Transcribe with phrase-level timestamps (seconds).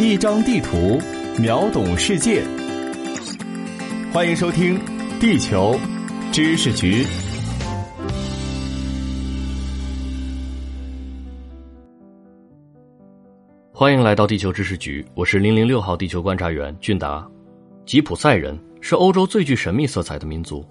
[0.00, 0.96] 一张地图，
[1.40, 2.40] 秒懂世界。
[4.12, 4.78] 欢迎收听
[5.18, 5.76] 《地球
[6.30, 7.02] 知识局》。
[13.72, 17.28] 欢迎来到地球知识局，我是零零六号地球观察员俊达。
[17.84, 20.64] 吉普赛人是欧洲最具神秘色彩的民族，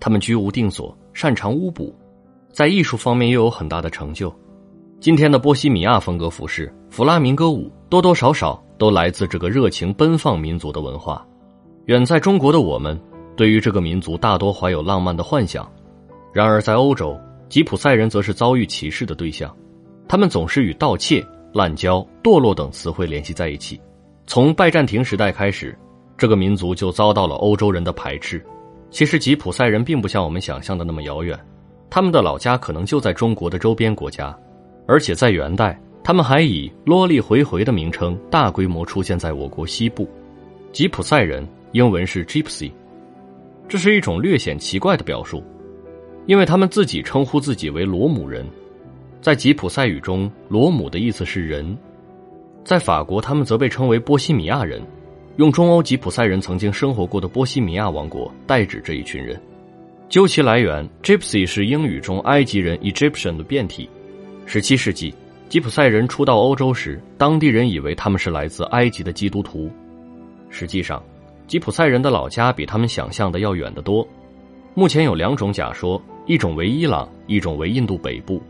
[0.00, 1.94] 他们居无定所，擅长巫卜，
[2.50, 4.34] 在艺术方面又有很大的成就。
[4.98, 11.22] 今天的波西米亚风格服饰、弗拉明戈舞，多多少少都来自这个热情奔放民族的文化。
[11.84, 12.98] 远在中国的我们，
[13.36, 15.70] 对于这个民族大多怀有浪漫的幻想。
[16.32, 17.20] 然而，在欧洲，
[17.50, 19.54] 吉普赛人则是遭遇歧视的对象。
[20.08, 21.22] 他们总是与盗窃、
[21.52, 23.78] 滥交、堕落等词汇联系在一起。
[24.26, 25.78] 从拜占庭时代开始，
[26.16, 28.42] 这个民族就遭到了欧洲人的排斥。
[28.90, 31.38] 其实，吉普赛人并不像我们想象的那么遥远，
[31.90, 34.34] 他们的老家可能就在中国的周边国家。
[34.88, 40.08] 而且在元代，他们还以“洛利回回”的名称大规模出现在我国西部。
[40.72, 42.72] 吉普赛人英文是 Gypsy，
[43.68, 45.42] 这是一种略显奇怪的表述，
[46.26, 48.44] 因为他们自己称呼自己为罗姆人。
[49.20, 51.76] 在吉普赛语中，“罗姆”的意思是人。
[52.64, 54.82] 在法国，他们则被称为波西米亚人，
[55.36, 59.40] 用中欧吉普赛人曾经生活过的波西米亚王国代指这一群人。
[60.08, 63.88] 究其来源，Gypsy 是英语中埃及人 Egyptian 的变体。
[64.44, 65.14] 十七世纪，
[65.52, 69.70] 吉普赛人初到欧洲时，当地人以为他们是来自埃及的基督徒。
[70.48, 71.02] 实际上，
[71.46, 74.08] 吉普赛人的老家比他们想象的要远得多。
[74.72, 78.42] 目前有两种假说，一种为伊朗，一种为印度北部。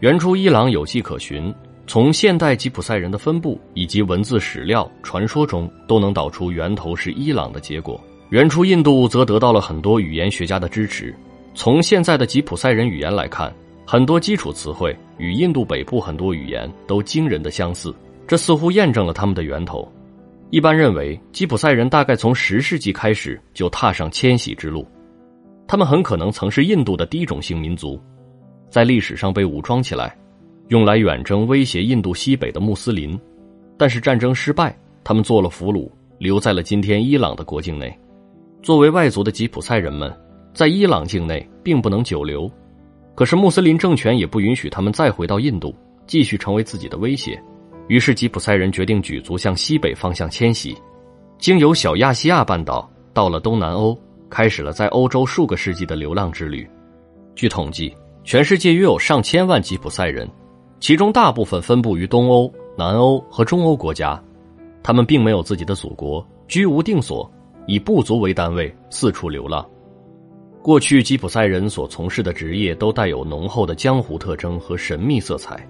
[0.00, 1.50] 原初伊朗有迹可循，
[1.86, 7.98] 从现代吉普赛人的分布以及文字史料、传说中都能导出源头是伊朗的结果。
[8.28, 11.14] 原初印度则得到了很多语言学家的支持。
[11.54, 13.50] 从现在的吉普赛人语言来看。
[13.90, 17.90] 很多基础词汇与印度北部很多语言都惊人的相似，
[18.26, 19.90] 这似乎验证了他们的源头。
[20.50, 24.86] 一般认为，吉普赛人大概从十世纪开始就踏上迁徙之路，
[25.66, 27.98] 他们很可能曾是印度的低种姓民族，
[28.68, 30.14] 在历史上被武装起来，
[30.68, 33.18] 用来远征威胁印度西北的穆斯林，
[33.78, 37.98] 但是战争失败，他们做了俘虏，留在了今天伊朗的国境内。
[38.62, 40.14] 作为外族的吉普赛人们，
[40.52, 42.52] 在伊朗境内并不能久留。
[43.18, 45.74] 可是穆斯林政权也不允许他们再回到印度，
[46.06, 47.36] 继续成为自己的威胁。
[47.88, 50.72] 于是吉普赛人决定举族向西北方向迁徙，
[51.36, 53.98] 经由小亚细亚半岛到了东南欧，
[54.30, 56.64] 开始了在欧洲数个世纪的流浪之旅。
[57.34, 57.92] 据统计，
[58.22, 60.30] 全世界约有上千万吉普赛人，
[60.78, 64.22] 其中大部分分布于东欧、南欧和中欧国家。
[64.80, 67.28] 他们并没有自己的祖国，居无定所，
[67.66, 69.68] 以部族为单位四处流浪。
[70.68, 75.66] 过去吉普赛人所从事的职业都带有浓厚的江湖特征和神秘色彩。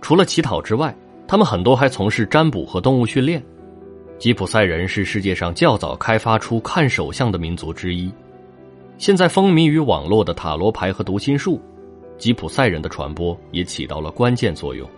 [0.00, 0.96] 除了乞讨之外，
[1.26, 3.42] 他们很多还从事占卜和动物训练。
[4.20, 8.08] 吉普赛人是世界上较早开发出看手相的民族之一。
[8.98, 11.60] 现在风靡于网络的塔罗牌和读心术，
[12.16, 14.88] 吉普赛人的传播也起到了关键作用。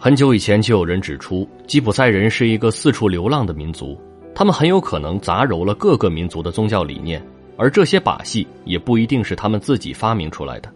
[0.00, 3.96] 很久以前就有人指出，吉普赛人是一个四处流浪的民族，
[4.34, 7.24] 他们很有可能杂糅了各个民族的宗教理念。
[7.58, 10.72] 而这些把戏也不一定是他们自己发明出来的。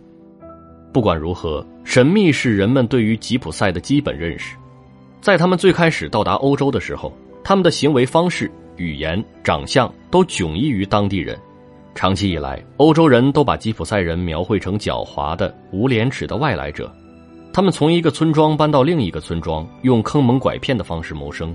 [0.92, 4.56] 不管如何，神秘是人们对于吉普赛的基本认识。
[5.20, 11.38] 在他们最开始到达欧洲的时候，他们的行为方式、语言、长相都迥异于当地人。
[11.94, 16.92] 长期以来，欧洲人都把吉普赛人描绘成狡猾的、无廉耻的外来者。
[17.52, 21.54] 他们从一个村庄搬到另一个村庄，用坑蒙拐骗的方式谋生。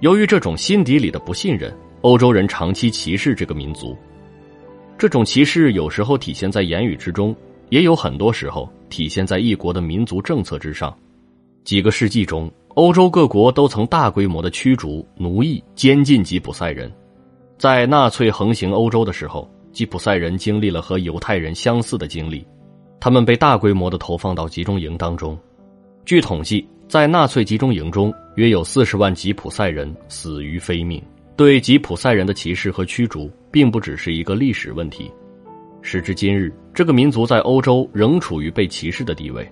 [0.00, 3.96] 由于这种心底里的不信任，欧洲人长期歧视这个民族。
[4.98, 7.34] 这种歧视有时候体现在言语之中，
[7.70, 10.96] 也有很多时候体现在一国的民族政策之上。
[11.64, 16.90] 几个世纪中，欧洲各国都曾大规模的驱逐、奴役、监禁吉普赛人。
[17.58, 22.44] 在纳粹横行欧洲的时候，吉普赛人经历了和犹太人相似的经历，
[23.00, 25.38] 他们被大规模的投放到集中营当中。
[26.04, 31.02] 据统计，在纳粹集中营中，约有四十万吉普赛人死于非命。
[31.34, 35.10] 对吉普赛人的歧视和驱逐，并不只是一个历史问题。
[35.80, 39.50] 时至今日，这个民族在欧洲仍处于被歧视的地位。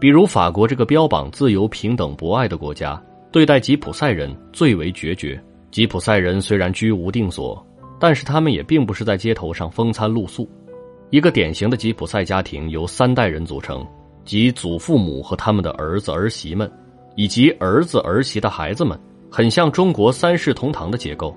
[0.00, 5.40] 比如法国这个标榜自由、平等、博爱的国家，对待吉普赛人最为决绝。
[5.70, 7.64] 吉普赛人虽然居无定所，
[8.00, 10.46] 但是他们也并不是在街头上风餐露宿。
[11.10, 13.86] 一个典型的吉普赛家庭由三代人组成，
[14.24, 16.70] 即祖父母和他们的儿子儿媳们，
[17.14, 18.98] 以及儿子儿媳的孩子们。
[19.34, 21.34] 很像中国三世同堂的结构，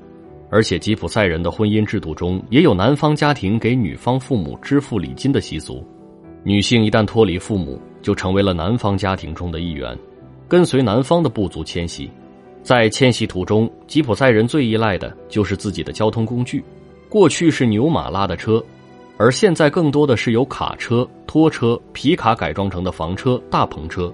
[0.50, 5.82] 而且吉普赛人的婚姻制度中也有男方家庭给女方父母支付礼金的习俗。
[6.44, 9.98] 女性一旦脱离父母，就成为了男方家庭中的一员，
[10.46, 12.12] 跟随男方的部族迁徙。
[12.62, 16.62] 在迁徙途中，吉普赛人最依赖的就是自己的交通工具。
[17.08, 18.62] 过去是牛马拉的车，
[19.16, 24.14] 而现在更多的是由卡车、拖车、皮卡改装成的房车、大篷车。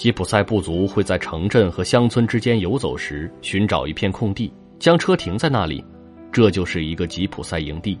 [0.00, 5.84] 吉普赛部族会在城镇和乡村之间游走时，寻找一片空地，将车停在那里，
[6.32, 7.98] 这就是一个吉普赛营地。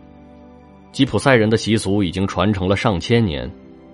[0.92, 3.52] 吉普赛人的习俗已经传承了上千年，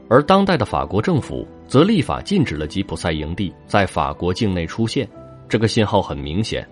[0.09, 5.09] 而当代的法国政府则立法禁止了吉普赛营地在法国境内出现。
[5.49, 6.65] 这个信号很明显，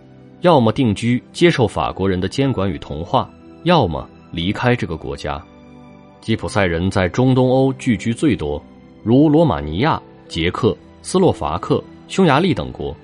[0.43, 3.29] 要么定居接受法国人的监管与同化，
[3.65, 5.45] 要么离开这个国家。
[6.21, 8.65] 吉普赛人在中东欧聚居最多，
[9.03, 12.97] 如罗马尼亚、捷克、斯洛伐克、匈牙利等国。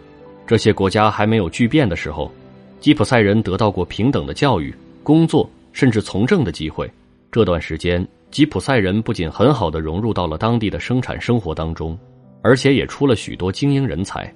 [0.47, 2.33] 这些国家还没有巨变的时候，
[2.81, 6.91] 吉普赛人得到过平等的教育、工作，甚至从政的机会。
[7.31, 11.97] 这段时间，吉普赛人不仅很好的融入到了当地的生产生活当中，
[12.41, 14.33] 而且也出了许多精英人才。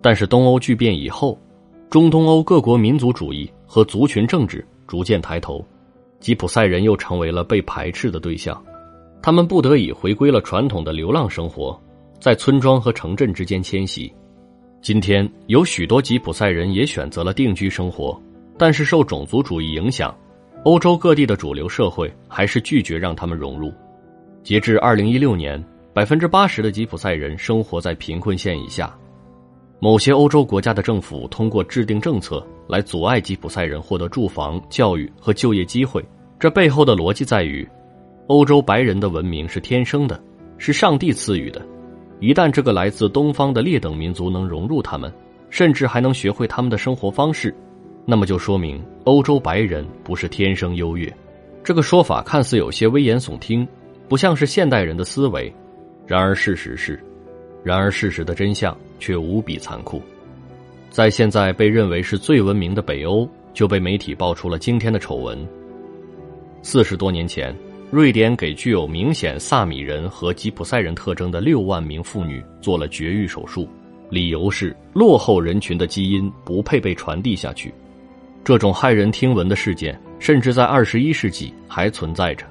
[0.00, 1.38] 但是东欧巨变以后，
[1.90, 5.62] 中东欧各国民族主义和族群政治逐渐抬头，
[6.20, 8.60] 吉普赛人又成为了被排斥的对象，
[9.20, 11.78] 他们不得已回归了传统的流浪生活，
[12.24, 14.10] 在村庄和城镇之间迁徙。
[14.80, 18.18] 今天有许多吉普赛人也选择了定居生活，
[18.56, 20.16] 但是受种族主义影响，
[20.64, 23.70] 欧洲各地的主流社会还是拒绝让他们融入。
[24.42, 25.62] 截至二零一六年，
[25.92, 28.96] 百分之八十的吉普赛人生活在贫困线以下。
[29.78, 36.02] 某些欧洲国家的政府通过制定政策来阻碍吉普赛人获得住房、教育和就业机会。
[36.40, 37.68] 这背后的逻辑在于，
[38.28, 40.18] 欧洲白人的文明是天生的，
[40.56, 41.60] 是上帝赐予的。
[42.24, 45.12] 一旦这个来自东方的劣等民族能融入他们，
[45.50, 47.54] 甚至还能学会他们的生活方式，
[48.06, 51.14] 那么就说明欧洲白人不是天生优越。
[51.62, 53.68] 这个说法看似有些危言耸听，
[54.08, 55.54] 不像是现代人的思维。
[56.06, 56.98] 然而事实是。
[57.62, 60.00] 然而，事实的真相却无比残酷。
[60.88, 65.46] 在现在被认为是最文明的北欧，就被媒体爆出了惊天的丑闻。
[66.62, 67.54] 四十多年前，
[67.90, 73.68] 瑞典给具有明显萨米人和吉普赛人特征的六万名妇女做了绝育手术，
[74.10, 77.72] 理由是落后人群的基因不配被传递下去。
[78.42, 82.44] 这种骇人听闻的事件，甚至在二十一世纪还存在着。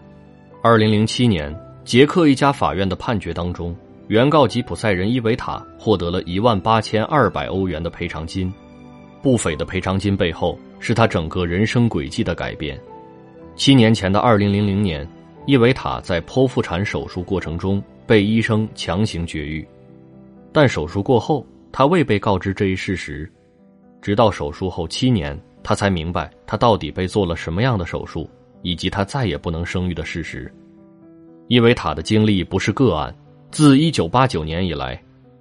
[0.61, 1.53] 二零零七年，
[1.83, 3.75] 捷克一家法院的判决当中。
[4.09, 8.53] 原告吉普赛人伊维塔获得了一万八千二百欧元的赔偿金，
[9.21, 12.79] 不菲的赔偿金背后是他整个人生轨迹的改变。
[13.55, 15.07] 七年前的二零零零年，
[15.45, 19.67] 伊维塔在剖腹产手术过程中被医生强行绝育，
[20.53, 23.29] 但手术过后他未被告知这一事实，
[24.01, 28.29] 直到手术后七年，他才明白他到底被做了什么样的手术，
[28.61, 30.49] 以及他再也不能生育的事实。
[31.49, 33.13] 伊维塔的经历不是个案。
[33.51, 34.99] 自一九八九年以来，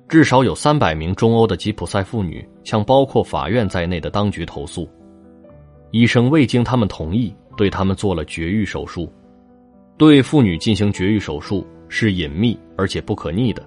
[0.08, 4.87] 至少有三百名中欧的吉普赛妇女向包括法院在内的当局投诉，
[5.93, 9.10] 医生未经他们同意对他们做了绝育手术。
[9.96, 13.62] 对妇女进行绝育手术是隐秘而且不可逆的，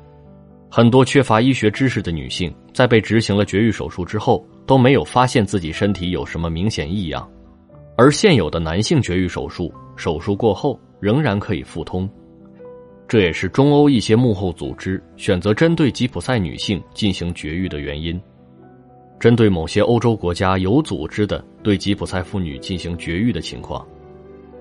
[0.69, 7.29] 很多缺乏医学知识的女性在被执行了绝育手术之后都没有发现自己身体有什么明显异样，
[7.95, 12.09] 而现有的男性绝育手术手术过后仍然可以复通。
[13.07, 18.19] 这也是中欧一些幕后组织选择针对吉普赛女性进行绝育的原因。
[19.19, 23.87] 针对某些欧洲国家有组织的对吉普赛妇女进行绝育的情况，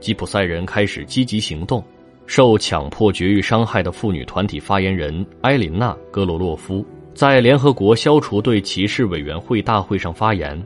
[0.05, 1.83] 吉普赛人开始积极行动。
[2.27, 6.85] 受强迫绝育伤害的妇女团体发言人埃琳娜·格罗洛夫
[7.15, 10.63] 在联合国消除对歧视委员会大会上发言，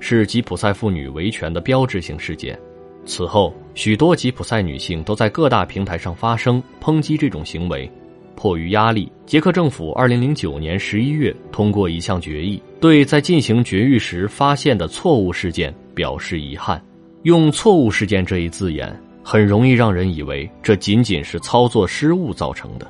[0.00, 2.58] 是吉普赛妇女维权的标志性事件。
[3.04, 7.90] 此后，许多吉普赛女性都在各大平台上发声抨击这种行为。
[8.34, 16.82] 迫于压力，捷克政府2009年11月通过一项决议，对在进行绝育时发现的错误事件表示遗憾。
[17.22, 22.86] 用“错误事件”这一字眼，很容易让人以为这仅仅是操作失误造成的。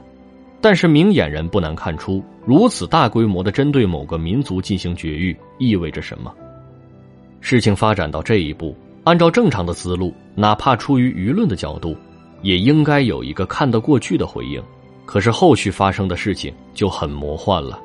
[0.61, 6.33] 但是明眼人不难看出，如此大规模的针对某个民族进行绝育意味着什么。
[7.41, 8.77] 事情发展到这一步。
[9.05, 11.97] 按照正常的思路，哪怕出于舆论的角度，
[12.41, 14.62] 也应该有一个看得过去的回应。
[15.05, 17.81] 可是后续发生的事情就很魔幻了。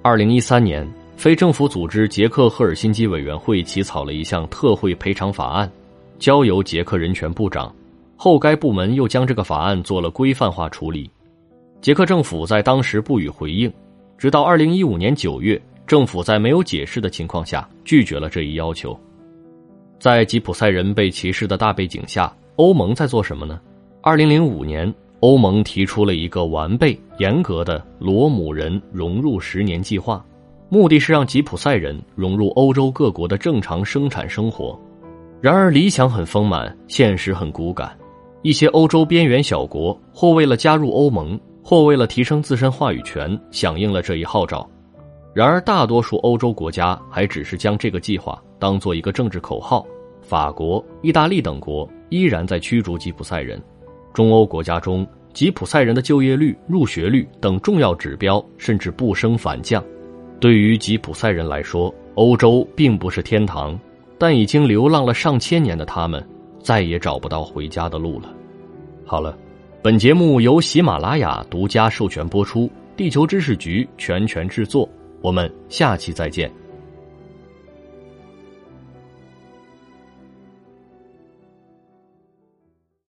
[0.00, 5.70] 二零一三年，非政府组织捷克赫尔辛基委员会起草了一项特惠赔偿法案，
[6.18, 7.70] 交由捷克人权部长。
[8.16, 11.10] 后该部门又将这个法案做了规范化处理。
[11.82, 13.70] 捷克政府在当时不予回应，
[14.16, 18.98] 直到二零一五年九月，政府在没有解释的情况下拒绝了这一要求。
[19.98, 23.60] 在吉普赛人被歧视的大背景下，欧盟在做什么呢？
[24.00, 30.24] 二零零五年，欧盟提出了一个完备、严格的罗姆人融入十年计划，
[30.72, 34.80] 目的是让吉普赛人融入欧洲各国的正常生产生活。
[35.40, 37.90] 然而，理想很丰满，现实很骨感。
[38.42, 44.64] 一些欧洲边缘小国，或为了加入欧盟，或为了提升自身话语权，响应了这一号召。
[45.34, 49.84] 然而，大多数欧洲国家还只是将这个计划当做一个政治口号。
[50.22, 53.60] 法国、意大利等国依然在驱逐吉普赛人。
[54.14, 59.82] 中欧国家中，吉普赛人的就业率、入学率等重要指标甚至不升反降。
[60.40, 63.78] 对于吉普赛人来说，欧洲并不是天堂。
[64.18, 66.22] 但已经流浪了上千年的他们，
[66.62, 68.30] 再也找不到回家的路了。
[69.06, 69.34] 好了，
[69.80, 74.86] 本节目由喜马拉雅独家授权播出，地球知识局全权制作。
[75.22, 76.52] 我们下期再见。